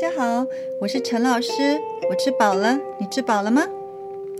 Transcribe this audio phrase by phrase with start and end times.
[0.00, 0.46] 大家好，
[0.80, 1.50] 我是陈老师。
[2.08, 3.66] 我吃饱了，你吃饱了吗？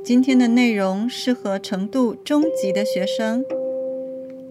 [0.02, 3.44] 今天的内容适合程度中级的学生。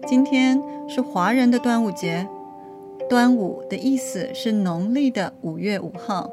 [0.06, 2.28] 今天是华人的端午节，
[3.08, 6.30] 端午的意思是农历的五月五号。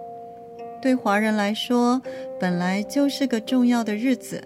[0.79, 1.99] 对华人来说，
[2.39, 4.43] 本来就是个重要的日子。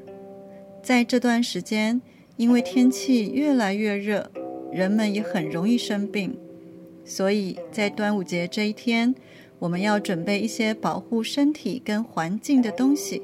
[0.81, 2.01] 在这段时间，
[2.37, 4.31] 因为天气越来越热，
[4.71, 6.37] 人们也很容易生病，
[7.03, 9.13] 所以在端午节这一天。
[9.61, 13.21] 我们要准备一些保护身体跟环境的东西。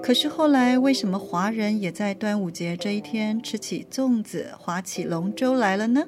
[0.00, 6.06] 可是后来，为什么华人也在端午节这一天吃起粽子、划起龙舟来了呢？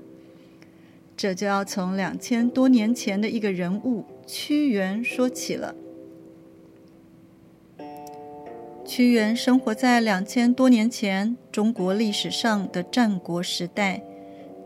[1.17, 5.75] 这就要从两千多年前的一个人物屈原说起了。
[8.87, 14.05] 屈原生活在两千多年前中国历史上的战国时代，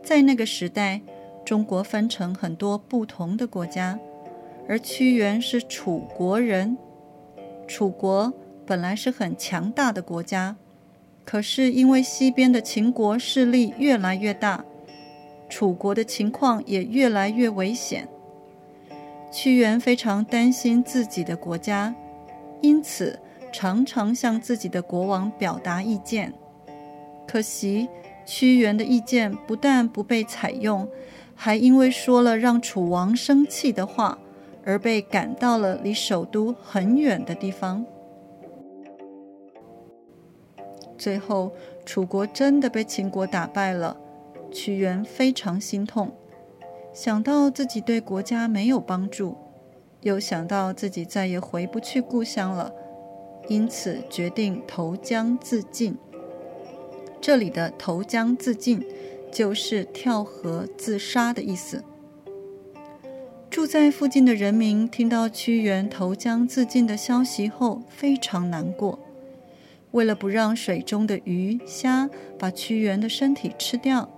[0.03, 1.01] 在那个时代，
[1.43, 3.99] 中国分成很多不同的国家。
[4.67, 6.77] 而屈原是楚国人，
[7.67, 8.33] 楚国
[8.65, 10.55] 本来是很强大的国家，
[11.23, 14.65] 可是因为西边的秦国势力越来越大，
[15.47, 18.07] 楚国的情况也越来越危险。
[19.31, 21.93] 屈原非常担心自己的国家，
[22.61, 23.19] 因此
[23.51, 26.33] 常常向自己的国王表达意见。
[27.27, 27.87] 可惜
[28.25, 30.87] 屈原的意见不但不被采用，
[31.35, 34.17] 还因为说了让楚王生气的话。
[34.65, 37.85] 而被赶到了离首都很远的地方。
[40.97, 41.51] 最后，
[41.85, 43.95] 楚国真的被秦国打败了，
[44.51, 46.11] 屈原非常心痛，
[46.93, 49.35] 想到自己对国家没有帮助，
[50.01, 52.73] 又想到自己再也回不去故乡了，
[53.49, 55.97] 因此决定投江自尽。
[57.19, 58.81] 这里的“投江自尽”
[59.31, 61.83] 就是跳河自杀的意思。
[63.55, 68.99] 住在附近的人民听到屈原投江自尽的消息后，非常难过。
[69.91, 74.09] 为了不让水中的鱼虾把屈原的身体吃掉，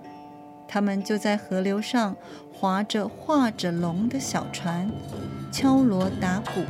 [0.68, 2.18] 他们就在河流上
[2.52, 4.90] 划着画着龙的小船，
[5.52, 6.64] 敲锣打鼓，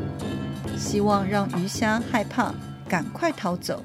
[0.77, 2.53] 希望让鱼虾害怕，
[2.85, 3.81] 赶快逃走，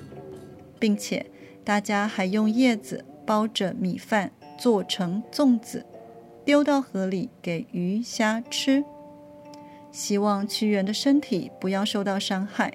[0.81, 1.25] 并且
[1.63, 5.87] 大家还用叶子包着米饭，做成粽子。
[6.45, 8.85] 丢到河里给鱼虾吃，
[9.91, 12.75] 希望屈原的身体不要受到伤害。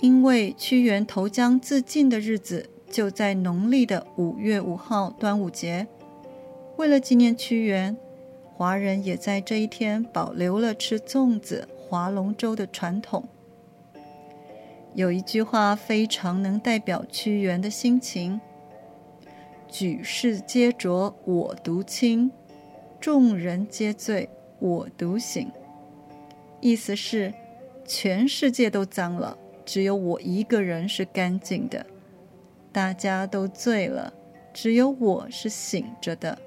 [0.00, 5.86] 因为屈原投江自尽的日子就在农历的五月五号端午节，
[6.76, 7.96] 为了纪念屈原，
[8.54, 13.28] 华人也在这一天保留了吃粽子、划龙舟的传统。
[14.94, 18.40] 有一句话非常能代表屈原的心情。
[19.74, 22.30] 举世皆浊我独清，
[23.00, 24.28] 众人皆醉
[24.60, 25.50] 我独醒。
[26.60, 27.34] 意思是，
[27.84, 31.84] 全世界都脏了，只有我一个人是干净的。
[32.70, 34.14] 大家都醉了，
[34.52, 36.38] 只有我是醒着的。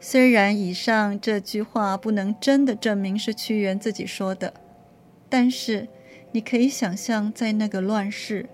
[0.00, 4.54] 虽然以上这句话不能真的证明是屈原自己说的，
[5.28, 5.88] 但是
[6.32, 8.48] 你可以想象，在那个乱世。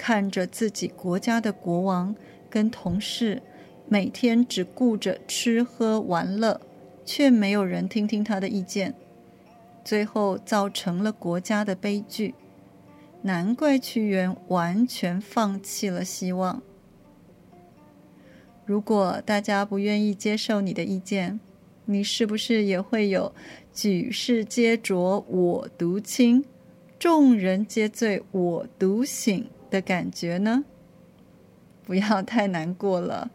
[0.00, 2.16] 看着自己国家的国王
[2.48, 3.42] 跟同事
[3.86, 6.58] 每天只顾着吃喝玩乐，
[7.04, 8.94] 却没有人听听他的意见，
[9.84, 12.34] 最后造成了国家的悲剧。
[13.20, 16.62] 难怪屈原完全放弃了希望。
[18.64, 21.38] 如果大家不愿意接受你的意见，
[21.84, 23.34] 你是不是也会有
[23.74, 26.42] “举世皆浊我独清，
[26.98, 29.46] 众人皆醉我独醒”？
[29.70, 30.64] 的感觉呢？
[31.84, 33.30] 不要太难过了，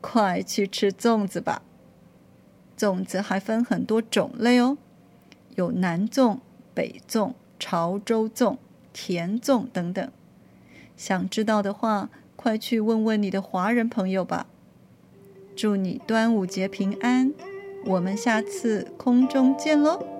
[0.00, 1.62] 快去吃粽子吧。
[2.76, 4.78] 粽子还分很多种类哦，
[5.56, 6.38] 有南粽、
[6.72, 8.58] 北粽、潮州粽、
[8.92, 10.10] 甜粽等等。
[10.96, 14.46] 想知道的话，快去问问你的华人朋友吧。
[15.56, 17.32] 祝你端午节平安，
[17.84, 20.17] 我们下次空中见喽！